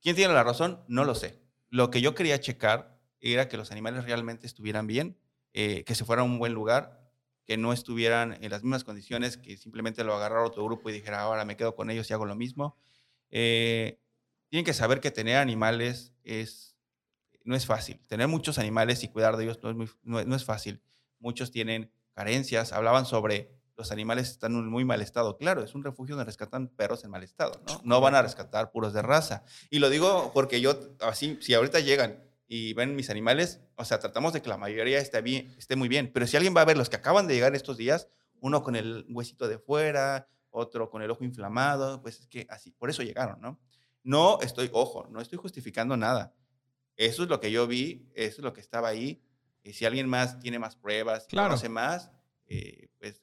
[0.00, 0.82] ¿Quién tiene la razón?
[0.88, 1.40] No lo sé.
[1.70, 5.18] Lo que yo quería checar era que los animales realmente estuvieran bien,
[5.54, 7.10] eh, que se fuera a un buen lugar,
[7.44, 11.20] que no estuvieran en las mismas condiciones, que simplemente lo agarrara otro grupo y dijera,
[11.22, 12.76] ahora me quedo con ellos y hago lo mismo.
[13.30, 13.98] Eh,
[14.50, 16.76] tienen que saber que tener animales es,
[17.44, 17.98] no es fácil.
[18.06, 20.80] Tener muchos animales y cuidar de ellos no es, muy- no no es fácil.
[21.18, 22.72] Muchos tienen carencias.
[22.72, 25.38] Hablaban sobre los animales están en un muy mal estado.
[25.38, 27.80] Claro, es un refugio donde rescatan perros en mal estado, ¿no?
[27.84, 29.44] No van a rescatar puros de raza.
[29.70, 34.00] Y lo digo porque yo, así, si ahorita llegan y ven mis animales, o sea,
[34.00, 36.10] tratamos de que la mayoría esté, bien, esté muy bien.
[36.12, 38.08] Pero si alguien va a ver los que acaban de llegar estos días,
[38.40, 42.72] uno con el huesito de fuera, otro con el ojo inflamado, pues es que así,
[42.72, 43.60] por eso llegaron, ¿no?
[44.02, 46.34] No estoy, ojo, no estoy justificando nada.
[46.96, 49.22] Eso es lo que yo vi, eso es lo que estaba ahí.
[49.62, 51.48] Y si alguien más tiene más pruebas, Claro.
[51.48, 52.10] conoce más,
[52.46, 53.22] eh, pues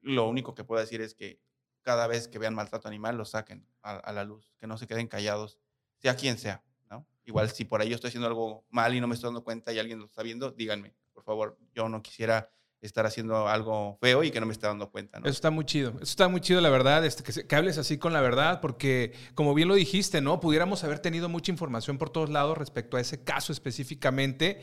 [0.00, 1.40] lo único que puedo decir es que
[1.82, 4.86] cada vez que vean maltrato animal, lo saquen a, a la luz, que no se
[4.86, 5.58] queden callados,
[5.98, 7.06] sea quien sea, ¿no?
[7.24, 9.72] Igual si por ahí yo estoy haciendo algo mal y no me estoy dando cuenta
[9.72, 12.50] y alguien lo está viendo, díganme, por favor, yo no quisiera
[12.82, 15.26] estar haciendo algo feo y que no me esté dando cuenta, ¿no?
[15.26, 15.90] Eso está muy chido.
[15.92, 19.12] Eso está muy chido, la verdad, este, que, que hables así con la verdad, porque
[19.34, 20.40] como bien lo dijiste, ¿no?
[20.40, 24.60] Pudiéramos haber tenido mucha información por todos lados respecto a ese caso específicamente,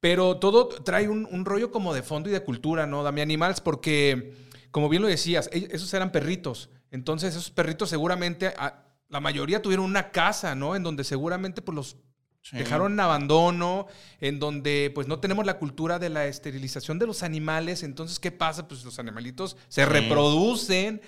[0.00, 3.60] pero todo trae un, un rollo como de fondo y de cultura, ¿no, Dami Animals?
[3.60, 4.34] Porque,
[4.70, 6.70] como bien lo decías, esos eran perritos.
[6.90, 10.74] Entonces, esos perritos seguramente, a- la mayoría tuvieron una casa, ¿no?
[10.76, 11.96] En donde seguramente pues los
[12.42, 12.56] Sí.
[12.58, 13.86] dejaron en abandono,
[14.20, 17.82] en donde pues no tenemos la cultura de la esterilización de los animales.
[17.82, 18.68] Entonces, ¿qué pasa?
[18.68, 19.88] Pues los animalitos se Sí.
[19.90, 21.00] reproducen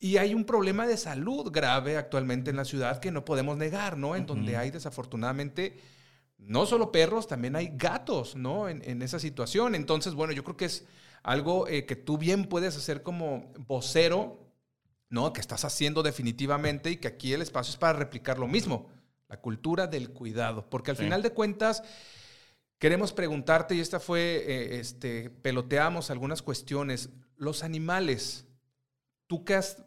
[0.00, 3.96] y hay un problema de salud grave actualmente en la ciudad que no podemos negar,
[3.98, 4.16] ¿no?
[4.16, 5.78] En donde hay desafortunadamente
[6.40, 8.68] no solo perros, también hay gatos, ¿no?
[8.68, 9.74] En, en esa situación.
[9.74, 10.84] Entonces, bueno, yo creo que es
[11.22, 14.38] algo eh, que tú bien puedes hacer como vocero,
[15.08, 15.32] ¿no?
[15.32, 18.88] Que estás haciendo definitivamente y que aquí el espacio es para replicar lo mismo,
[19.28, 20.68] la cultura del cuidado.
[20.70, 21.04] Porque al Sí.
[21.04, 21.82] final de cuentas,
[22.78, 28.46] queremos preguntarte, y esta fue, eh, este, peloteamos algunas cuestiones, los animales,
[29.26, 29.84] tú que has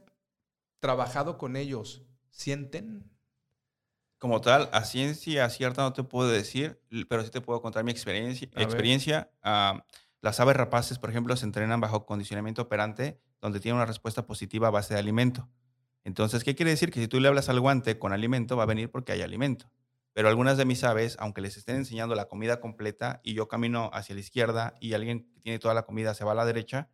[0.80, 3.10] trabajado con ellos, ¿sienten?
[4.24, 7.92] Como tal, a ciencia cierta no te puedo decir, pero sí te puedo contar mi
[7.92, 8.48] experiencia.
[8.56, 9.30] A experiencia.
[9.42, 9.84] Ah,
[10.22, 14.70] las aves rapaces, por ejemplo, se entrenan bajo condicionamiento operante, donde tienen una respuesta positiva
[14.70, 15.50] a base de alimento.
[16.06, 16.90] Entonces, ¿qué quiere decir?
[16.90, 19.70] Que si tú le hablas al guante con alimento, va a venir porque hay alimento.
[20.14, 23.90] Pero algunas de mis aves, aunque les estén enseñando la comida completa y yo camino
[23.92, 26.90] hacia la izquierda y alguien que tiene toda la comida se va a la derecha,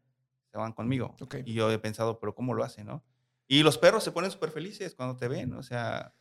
[0.51, 1.15] se van conmigo.
[1.21, 1.35] Ok.
[1.45, 3.03] Y yo he pensado, pero ¿cómo lo hacen, no?
[3.47, 6.15] Y los perros se ponen súper felices cuando te ven, o sea,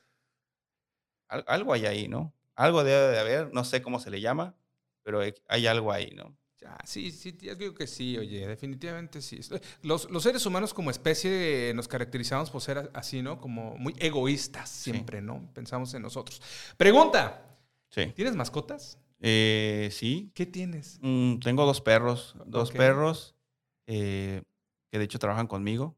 [1.28, 2.32] algo hay ahí, ¿no?
[2.54, 4.54] Algo debe de haber, no sé cómo se le llama,
[5.02, 6.36] pero hay- algo ahí, ¿no?
[6.60, 9.38] Ya, sí, sí, yo digo que sí, oye, definitivamente sí.
[9.82, 13.40] Los, los seres humanos como especie nos caracterizamos por ser así, ¿no?
[13.40, 15.48] Como muy egoístas siempre, ¿no?
[15.54, 16.42] Pensamos en nosotros.
[16.76, 17.44] Pregunta,
[17.90, 18.12] Sí.
[18.14, 18.98] ¿tienes mascotas?
[19.20, 20.98] Eh, sí, ¿Qué tienes?
[21.00, 23.36] Mm, tengo dos perros, dos perros
[23.86, 24.42] eh,
[24.90, 25.96] que de hecho trabajan conmigo,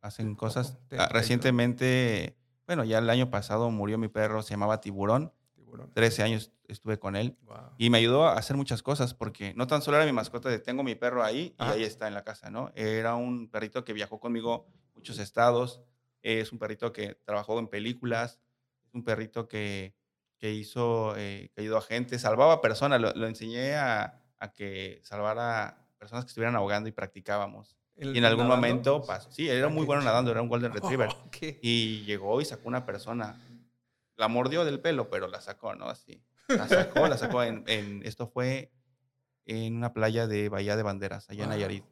[0.00, 0.78] hacen cosas.
[0.78, 5.92] Ah, te- recientemente, bueno, ya el año pasado murió mi perro, se llamaba Tiburón, Tiburón.
[5.92, 7.36] 13 años estuve con él.
[7.42, 7.56] Wow.
[7.78, 10.58] Y me ayudó a hacer muchas cosas porque no tan solo era mi mascota de
[10.58, 12.72] tengo mi perro ahí y ahí está en la casa, ¿no?
[12.74, 15.82] Era un perrito que viajó conmigo muchos estados,
[16.22, 18.40] es un perrito que trabajó en películas,
[18.86, 19.94] es un perrito que,
[20.38, 25.00] que hizo, eh, que ayudó a gente, salvaba personas, lo, lo enseñé a, a que
[25.04, 27.76] salvara personas que estuvieran ahogando y practicábamos.
[28.02, 28.56] ¿El Y en algún nadando?
[28.56, 31.08] momento pasó, sí, era muy bueno nadando, era un golden retriever.
[31.26, 31.58] Ok.
[31.62, 33.40] Y llegó y sacó una persona.
[34.16, 35.86] La mordió del pelo, pero la sacó, ¿no?
[35.88, 36.22] Así.
[36.48, 38.72] La sacó, la sacó en, en- Esto fue
[39.46, 41.56] en una playa de Bahía de Banderas, allá en Wow.
[41.58, 41.84] Nayarit.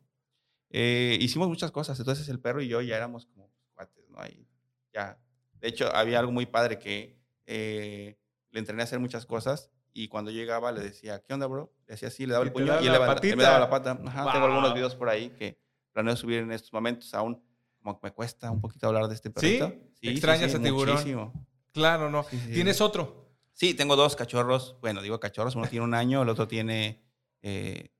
[0.70, 1.98] Eh, hicimos muchas cosas.
[1.98, 4.18] Entonces el perro y yo ya éramos como cuates, ¿no?
[4.20, 4.46] Ahí,
[4.92, 5.18] ya.
[5.60, 8.16] De hecho, había algo muy padre que eh,
[8.50, 11.72] le entrené a hacer muchas cosas y cuando llegaba le decía, ¿qué onda, bro?
[11.86, 13.98] Le hacía así, le daba Y el puño y él me daba la pata.
[14.04, 14.74] Ajá, Tengo algunos Wow.
[14.74, 15.58] videos por ahí que
[15.92, 17.12] planeo subir en estos momentos.
[17.14, 17.42] Aún
[17.82, 19.34] como me cuesta un poquito hablar de este ¿Sí?
[19.34, 19.72] perrito.
[20.02, 20.96] ¿Extrañas a Tiburón?
[20.96, 21.46] Muchísimo.
[21.72, 22.22] Claro, no.
[22.24, 22.82] Sí, sí, ¿Tienes sí.
[22.82, 23.30] otro?
[23.52, 24.76] Sí, tengo dos cachorros.
[24.80, 25.54] Bueno, digo cachorros.
[25.56, 27.02] Uno tiene un año, el otro tiene
[27.42, 27.90] eh,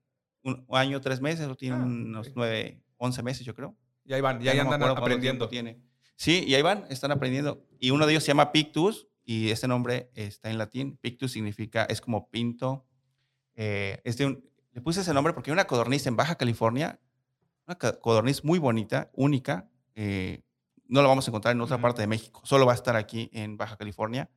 [0.43, 3.77] un año, tres meses, el otro tiene Ah, unos nueve, once meses, yo creo.
[4.05, 5.49] Y ahí van, y ahí no andan aprendiendo.
[5.49, 5.81] Tiene.
[6.17, 7.67] Sí, y ahí van, están aprendiendo.
[7.79, 10.97] Y uno de ellos se llama Pictus y este nombre está en latín.
[10.99, 12.87] Pictus significa, es como pinto.
[13.55, 16.99] Eh, es de un- le puse ese nombre porque hay una codorniz en Baja California,
[17.71, 19.69] una codorniz muy bonita, única.
[19.95, 20.43] eh,
[20.89, 23.31] no la vamos a encontrar en otra parte de México, solo va a estar aquí
[23.33, 24.29] en Baja California.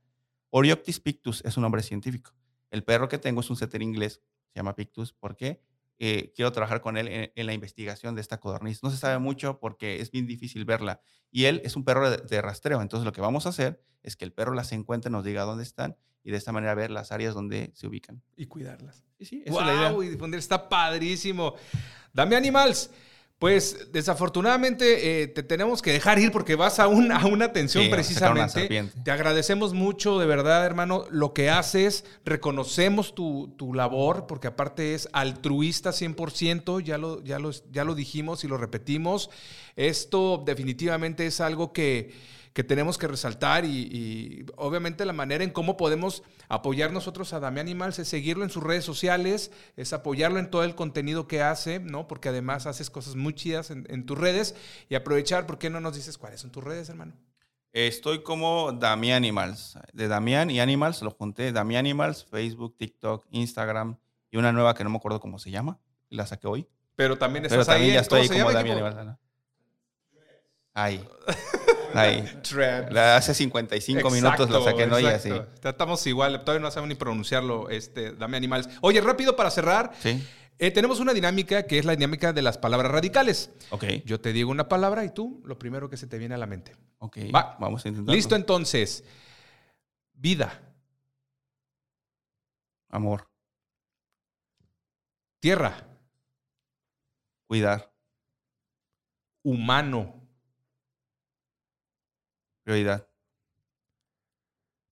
[0.52, 2.32] Orioptis pictus es un nombre científico.
[2.70, 5.14] El perro que tengo es un setter inglés, se llama Pictus.
[5.14, 5.62] ¿Por qué?
[6.00, 8.84] eh, quiero trabajar con él en, en la investigación de esta codorniz.
[8.84, 11.00] No se sabe mucho porque es bien difícil verla.
[11.32, 12.82] Y él es un perro de, de rastreo.
[12.82, 15.64] Entonces, lo que vamos a hacer es que el perro las encuentre, nos diga dónde
[15.64, 18.22] están y de esta manera ver las áreas donde se ubican.
[18.36, 19.04] Y cuidarlas.
[19.18, 19.92] Sí, sí, esa es la idea.
[19.92, 21.56] Wow, y difundir, está padrísimo.
[22.12, 22.90] Dame Animals.
[23.40, 27.84] Pues desafortunadamente eh, te tenemos que dejar ir porque vas a, un- a una atención
[27.84, 28.68] Sí, una precisamente.
[29.04, 32.06] Te agradecemos mucho, de verdad, hermano, lo que haces.
[32.24, 37.96] Reconocemos tu, tu labor porque aparte es altruista 100%, ya lo, ya, lo, ya lo
[37.96, 39.30] dijimos y lo repetimos.
[39.76, 42.14] Esto definitivamente es algo que,
[42.54, 47.40] que tenemos que resaltar y, y obviamente la manera en cómo podemos apoyar nosotros a
[47.40, 51.42] Damián Animals es seguirlo en sus redes sociales, es apoyarlo en todo el contenido que
[51.42, 52.08] hace, ¿no?
[52.08, 54.56] Porque además haces cosas muy chidas en, en tus redes
[54.88, 57.14] y aprovechar, ¿por qué no nos dices cuáles son tus redes, hermano?
[57.72, 59.80] Estoy como Damián Animals.
[59.92, 61.52] De Damián y Animals lo junté.
[61.52, 63.98] Damián Animals, Facebook, TikTok, Instagram
[64.30, 65.80] y una nueva que no me acuerdo cómo se llama.
[66.10, 66.68] La saqué hoy.
[66.96, 68.74] Pero también Pero estás ahí, también ya en- ¿cómo estoy como equipo?
[68.86, 69.06] Animals.
[69.08, 69.20] ¿no?
[70.76, 71.04] Ahí.
[71.94, 72.24] Ahí.
[72.90, 75.00] La- hace 55 minutos la saqué, ¿no?
[75.00, 75.30] Y así.
[75.64, 78.70] Estamos igual, todavía no sabemos ni pronunciarlo, este, Dame Animales.
[78.82, 80.24] Oye, rápido para cerrar, Sí.
[80.60, 83.52] eh, tenemos una dinámica que es la dinámica de las palabras radicales.
[83.72, 83.86] Ok.
[84.06, 86.46] Yo te digo una palabra y tú lo primero que se te viene a la
[86.48, 86.76] mente.
[87.00, 87.18] Ok.
[87.34, 87.58] Va.
[87.60, 88.14] Vamos a intentar.
[88.16, 89.04] Listo entonces.
[90.14, 90.62] Vida,
[92.90, 93.28] Amor.
[95.40, 95.86] tierra,
[97.48, 97.92] Cuidar.
[99.44, 100.23] humano,
[102.64, 103.08] Prioridad.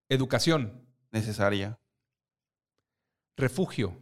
[0.09, 1.79] educación, Necesaria.
[3.37, 3.97] refugio,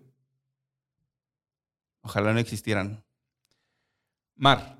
[2.01, 3.03] Ojalá no existieran.
[4.35, 4.77] mar,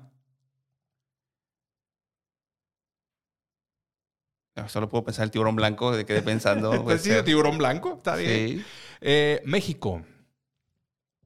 [4.56, 6.70] Ah, Solo puedo pensar el tiburón blanco, de quedé pensando.
[6.84, 7.24] Pues sí, ser.
[7.24, 8.58] tiburón blanco, está bien.
[8.58, 8.64] Sí.
[9.00, 10.02] Eh, México,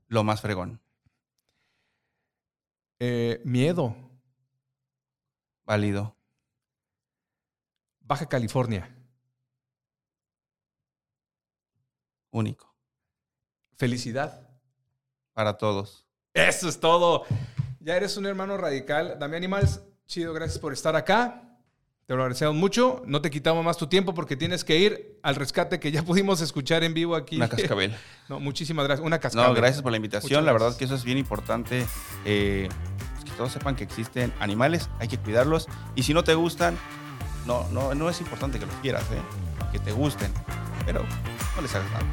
[0.09, 0.81] Lo más fregón.
[3.01, 3.97] eh, miedo,
[5.65, 6.15] Válido.
[8.05, 8.95] Baja California,
[12.31, 12.75] Único.
[13.77, 14.49] felicidad.
[15.33, 16.07] Para todos.
[16.33, 17.25] Eso es todo.
[17.81, 19.17] Ya eres un hermano radical.
[19.19, 21.43] Dame Animals, chido, gracias por estar acá.
[22.07, 23.03] Te lo agradecemos mucho.
[23.07, 26.41] No te quitamos más tu tiempo porque tienes que ir al rescate que ya pudimos
[26.41, 27.37] escuchar en vivo aquí.
[27.37, 27.95] Una cascabel.
[28.29, 29.05] No, muchísimas gracias.
[29.07, 29.49] Una cascabel.
[29.51, 30.45] No, gracias por la invitación.
[30.47, 31.87] La verdad que eso es bien importante.
[32.25, 32.69] eh,
[33.13, 35.67] pues que todos sepan que existen animales, hay que cuidarlos.
[35.95, 36.79] Y si no te gustan,
[37.47, 39.21] no, no, no es importante que los quieras, ¿eh?
[39.73, 40.33] que te gusten.
[40.87, 41.03] Pero
[41.57, 42.05] no les hagas nada.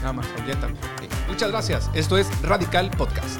[0.00, 0.26] Nada más.
[0.26, 1.08] Sí.
[1.28, 1.90] Muchas gracias.
[1.94, 3.38] Esto es Radical Podcast.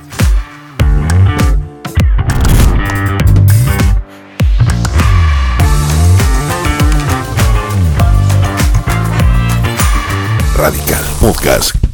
[10.57, 11.86] Radical Podcast.